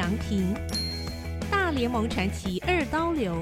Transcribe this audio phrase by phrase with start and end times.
[0.00, 0.54] 祥平，
[1.50, 3.36] 大联盟传奇二刀流。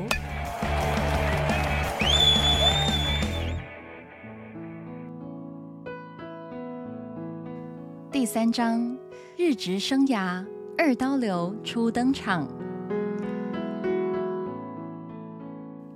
[8.11, 8.99] 第三章，
[9.37, 10.45] 日职生涯
[10.77, 12.49] 二刀流初登场。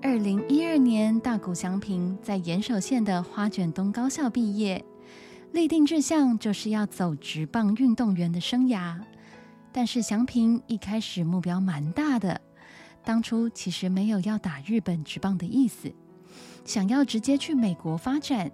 [0.01, 4.85] 二零一二年，大谷翔平在岩手县的花卷东高校毕业，
[5.51, 8.95] 立定志向就是要走职棒运动员的生涯。
[9.73, 12.41] 但是祥平一开始目标蛮大的，
[13.03, 15.93] 当初其实没有要打日本职棒的意思，
[16.65, 18.51] 想要直接去美国发展。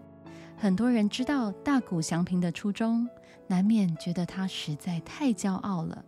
[0.56, 3.08] 很多人知道大谷祥平的初衷，
[3.46, 6.04] 难免觉得他实在太骄傲了。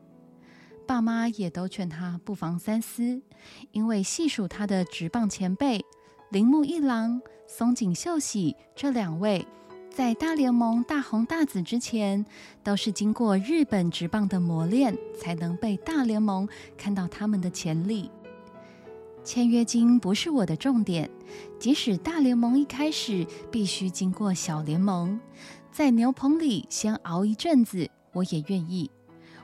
[0.87, 3.23] 爸妈也都劝他不妨三思，
[3.71, 5.85] 因为细数他的职棒前辈
[6.31, 9.47] 铃木一郎、松井秀喜这两位，
[9.93, 12.25] 在大联盟大红大紫之前，
[12.63, 16.49] 都是经过日本职棒的磨练，才能被大联盟
[16.79, 18.09] 看到他们的潜力。
[19.25, 21.11] 签约金不是我的重点，
[21.59, 25.21] 即使大联盟一开始必须经过小联盟，
[25.73, 28.91] 在牛棚里先熬一阵子，我也愿意。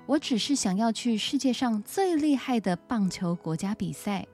[0.07, 4.25] 我只是想要去世界上最厉害的棒球国家比赛。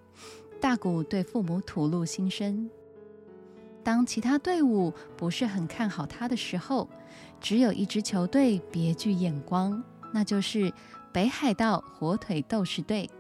[0.61, 2.71] 大谷对父母吐露心声。
[3.85, 6.89] 当其他队伍不是很看好他的时候，
[7.41, 10.73] 只有一支球队别具眼光，那就是
[11.13, 13.11] 北海道火腿斗士队。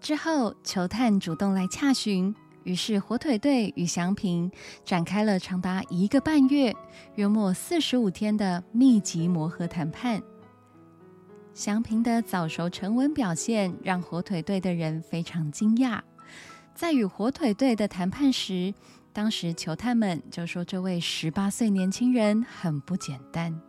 [0.00, 4.50] 之后，球探主动来洽询，于是火腿队与祥平
[4.84, 6.74] 展开了长达一个半月、
[7.14, 10.20] 约莫四十五天的密集磨合谈判。
[11.54, 16.00] 祥平的早熟沉稳表现让火腿队的人非常惊讶。
[16.74, 18.72] 在与火腿队的谈判时，
[19.12, 23.60] 当时球探们就说这位十八岁年轻人很不简单。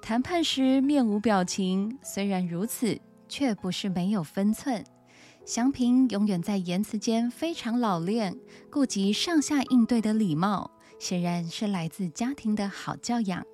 [0.00, 4.84] 谈判时面无表情，虽然如此，却不是没有分寸。
[5.44, 8.36] 祥平永远在言辞间非常老练，
[8.70, 10.70] 顾及上下应对的礼貌，
[11.00, 13.44] 显然是来自家庭的好教养。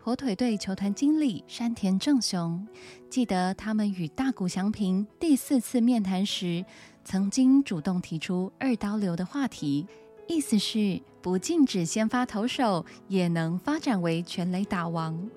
[0.00, 2.66] 火腿队球团经理山田正雄
[3.10, 6.64] 记得，他们与大谷翔平第四次面谈时，
[7.04, 9.86] 曾经主动提出“二刀流”的话题，
[10.26, 15.28] 意思是不禁止先发投手也能发展为全垒打王。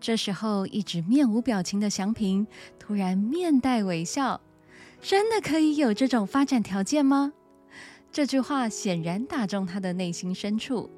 [0.00, 2.46] 这时候，一直面无表情的翔平
[2.78, 4.40] 突然面带微笑
[5.00, 7.32] ：“真的可以有这种发展条件吗？”
[8.12, 10.90] 这句话显然打中他的内心深处。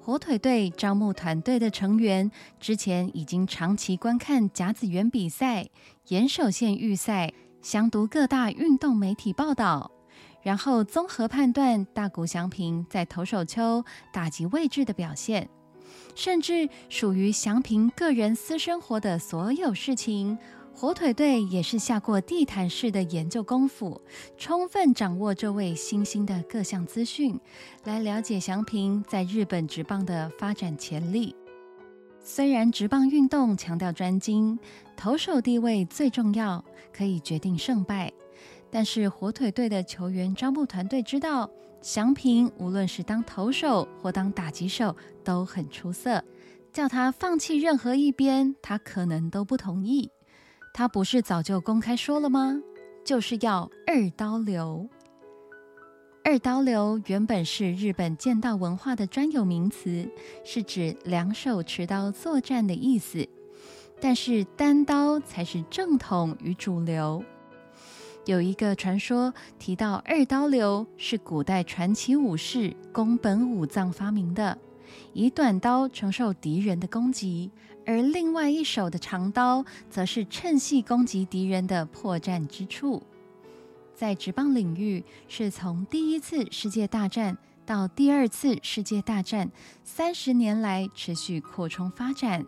[0.00, 5.68] 火腿队招募团队的成员之前已经长期观看甲子园比赛、
[6.08, 9.90] 岩手县预赛，详读各大运动媒体报道，
[10.46, 15.50] 然后综合判断大谷翔平在投手丘打击位置的表现，
[16.14, 20.38] 甚至属于翔平个人私生活的所有事情。
[20.72, 24.00] 火腿队也是下过地毯式的研究功夫，
[24.38, 27.40] 充分掌握这位新星的各项资讯，
[27.82, 31.34] 来了解祥平在日本职棒的发展潜力。
[32.20, 34.56] 虽然职棒运动强调专精，
[34.96, 36.64] 投手地位最重要，
[36.96, 38.12] 可以决定胜败，
[38.76, 41.48] 但是火腿队的球员招募团队知道，
[41.80, 44.94] 祥平无论是当投手或当打击手
[45.24, 46.22] 都很出色，
[46.74, 50.10] 叫他放弃任何一边，他可能都不同意。
[50.74, 52.60] 他不是早就公开说了吗？
[53.02, 54.86] 就是要二刀流。
[56.22, 60.06] 二刀流原本是日本剑道文化的专有名词，
[60.44, 63.26] 是指两手持刀作战的意思。
[64.02, 67.24] 但是单刀才是正统与主流。
[68.26, 74.58] 有一个传说提到，二刀流是古代传奇武士宫本武藏发明的。
[75.12, 77.52] 以短刀承受敌人的攻击，
[77.86, 83.00] 而另外一手的长刀则是趁隙攻击敌人的破绽之处。
[83.94, 89.52] 在职棒领域，是从第一次世界大战到第二次世界大战
[89.84, 92.44] 三十年来持续扩充发展。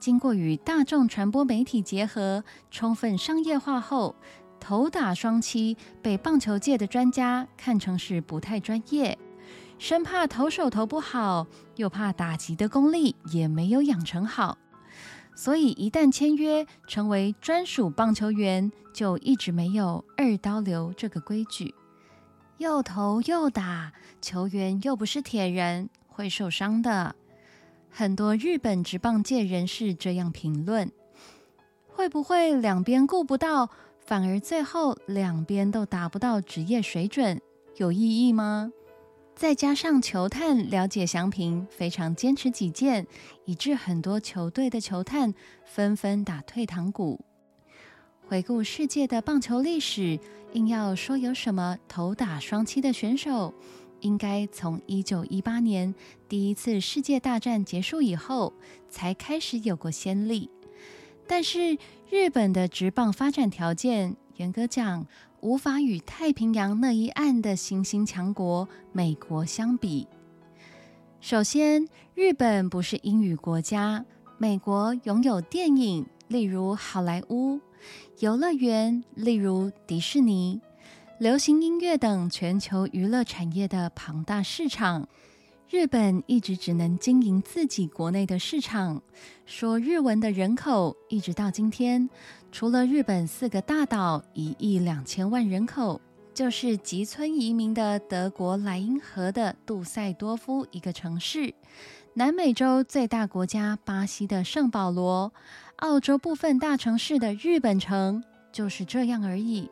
[0.00, 2.42] 经过与大众传播媒体结合，
[2.72, 4.16] 充分商业化后，
[4.62, 9.18] 头打双七被棒球界的专家看成是不太专业。
[9.76, 14.56] 生怕投手投不好，又怕打击的功力也没有养成好，
[15.34, 21.74] 所以一旦签约成为专属棒球员，就一直没有二刀流这个规矩。
[22.58, 27.16] 又投又打，球员又不是铁人，会受伤的。
[27.90, 30.92] 很多日本职棒界人士这样评论：
[31.88, 33.68] 会不会两边顾不到，
[34.04, 37.40] 反而最后两边都达不到职业水准，
[37.76, 38.72] 有意义吗？
[39.34, 43.06] 再加上球探了解祥平非常坚持己见，
[43.46, 45.32] 以致很多球队的球探
[45.64, 47.24] 纷纷打退堂鼓。
[48.26, 50.18] 回顾世界的棒球历史，
[50.52, 53.54] 硬要说有什么头打双七的选手，
[54.00, 55.94] 应该从一九一八年
[56.28, 58.52] 第一次世界大战结束以后
[58.90, 60.50] 才开始有过先例。
[61.26, 61.78] 但是
[62.10, 65.06] 日本的职棒发展条件，严格讲，
[65.40, 70.06] 无法与太平洋那一岸的新兴强国美国相比。
[71.20, 74.04] 首先，日本不是英语国家，
[74.38, 77.60] 美国拥有电影，例如好莱坞；
[78.18, 80.60] 游乐园，例如迪士尼；
[81.18, 85.08] 流行音乐等全球娱乐产业的庞大市场。
[85.72, 89.00] 日本一直只能经营自己国内的市场，
[89.46, 92.10] 说日文的人口一直到今天，
[92.50, 95.98] 除了日本四个大岛一亿两千万人口，
[96.34, 101.54] 就是吉村移民的德国莱茵河的杜塞多夫一个城市，
[102.12, 105.32] 南美洲最大国家巴西的圣保罗，
[105.76, 108.22] 澳洲部分大城市的日本城，
[108.52, 109.70] 就是这样而已。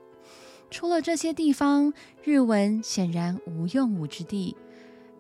[0.71, 1.93] 除了这些地方，
[2.25, 4.57] 日文显然无用武之地。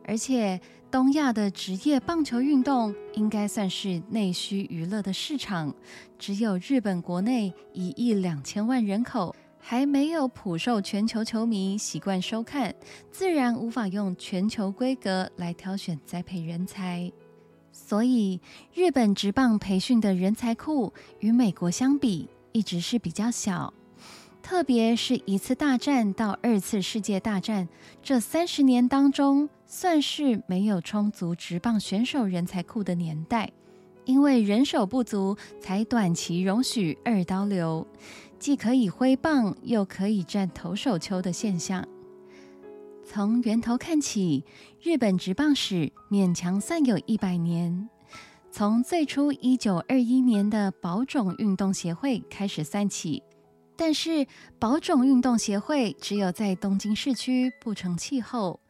[0.04, 0.60] 而且，
[0.90, 5.72] 东亚的职业棒球运动应该算是内需娱乐的市场。
[6.18, 12.74] 只有日本国内一亿两千万人口，还没有普受全球球迷习惯收看，
[13.12, 17.12] 自然无法用全球规格来挑选栽培人才。
[17.70, 18.40] 所以，
[18.74, 23.72] 日本职棒培训的人才库与美国相比，一直是比较小。
[24.50, 27.68] 特别是一次大战到二次世界大战
[28.02, 33.52] 这三十年当中，算是没有充足职棒选手人才库的年代，
[34.06, 37.86] 因为人手不足，才短期容许二刀流，
[38.40, 41.86] 既可以挥棒又可以站投手球的现象。
[43.04, 44.44] 从源头看起，
[44.82, 47.88] 日本职棒史勉强算有一百年，
[48.50, 53.22] 从最初一九二一年的保种运动协会开始算起。
[53.80, 54.26] 但是
[54.58, 58.60] 保种运动协会只有在东京市区不成气候，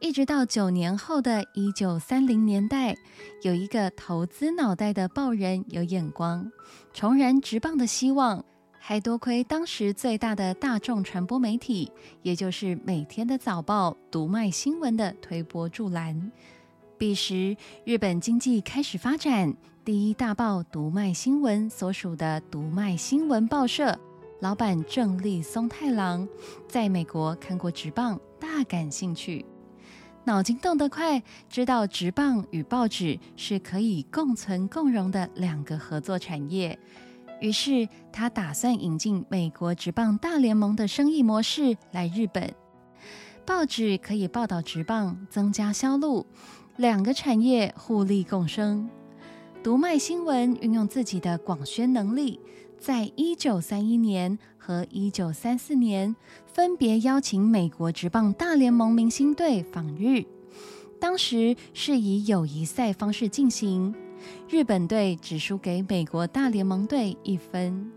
[0.00, 2.96] 一直到九年后的一九三零年代，
[3.42, 6.50] 有一个投资脑袋的报人有眼光，
[6.92, 8.44] 重燃直棒的希望，
[8.80, 16.32] 还多亏当时最大的大众传播媒体，也就是每天的早报读卖新闻的推波助澜。
[16.98, 23.96] 彼时日本经济开始发展，第一大报读卖新闻所属的读卖新闻报社。
[24.40, 26.26] 老板正立松太郎
[26.68, 29.44] 在美国看过直棒，大感兴趣，
[30.22, 36.78] 脑筋动得快，知道直棒与报纸是可以共存共荣的两个合作产业。
[37.40, 42.54] 于是他打算引进美国直棒大联盟的生意模式来日本，
[43.44, 46.24] 报纸可以报道直棒，增加销路，
[46.76, 48.88] 两个产业互利共生。
[49.64, 52.38] 读卖新闻运用自己的广宣能力。
[52.80, 56.14] 在一九三一年和一九三四年，
[56.46, 60.24] 分别邀请美国职棒大联盟明星队访日。
[61.00, 63.94] 当时是以友谊赛方式进行，
[64.48, 67.90] 日本队只输给美国大联盟队一分。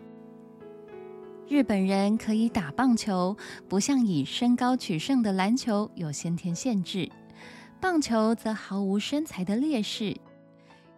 [1.48, 3.36] 日本人可以打棒球，
[3.68, 7.10] 不像以身高取胜的篮球有先天限制，
[7.80, 10.16] 棒球则毫无身材的劣势。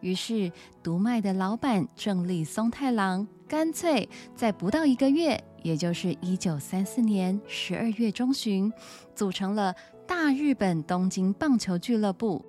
[0.04, 0.52] 于是，
[0.84, 3.26] 独卖的老板正立松太郎。
[3.48, 8.72] 干脆在不到一个月，也就是一九三四年十二月中旬，
[9.16, 9.74] 组成了
[10.06, 12.44] 大日本东京棒球俱乐部。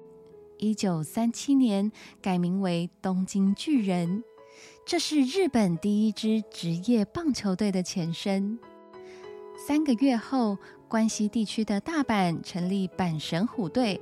[0.59, 4.25] 一九三七年改名为东京巨人，
[4.85, 8.59] 这是日本第一支职业棒球队的前身。
[9.57, 14.01] 三个月后，关西地区的大阪成立阪神虎队，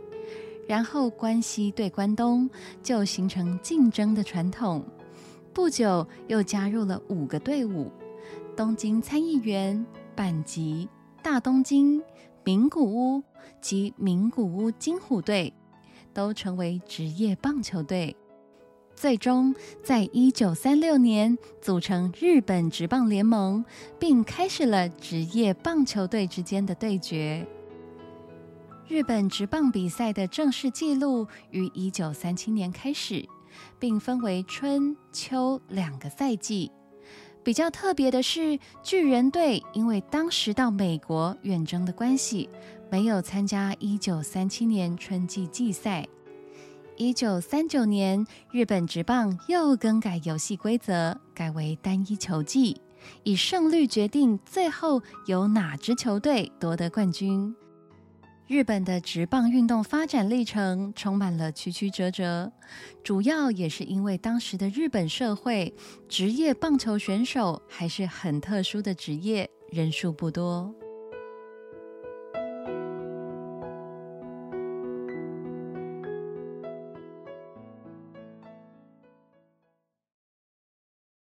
[0.72, 2.48] 然后关西对关东，
[2.82, 4.82] 就形成竞争的传统。
[5.52, 7.90] 不久，又加入了五个队伍：
[8.56, 9.84] 东京参议员、
[10.16, 10.88] 阪急、
[11.22, 12.02] 大东京、
[12.42, 13.22] 名古屋
[13.60, 15.52] 及名古屋金虎队，
[16.14, 18.16] 都成为职业棒球队。
[18.94, 23.62] 最终，在一九三六年组成日本职棒联盟，
[23.98, 27.46] 并开始了职业棒球队之间的对决。
[28.88, 33.28] 日本职棒比赛的正式纪录于一九三七年开始。
[33.78, 36.70] 并分为春秋两个赛季。
[37.44, 42.48] 比较特别的是，巨人队因为当时到美国远征的关系，
[42.90, 46.08] 没有参加1937年春季季赛。
[46.96, 52.80] 1939年，日本职棒又更改游戏规则，改为单一球季，
[53.24, 57.54] 以胜率决定最后由哪支球队夺得冠军。
[58.48, 62.52] 日本的职棒运动发展历程充满了曲曲折折，
[63.02, 65.74] 主要也是因为当时的日本社会
[66.08, 70.74] 职业棒球选手还是很特殊的职业，人数不多。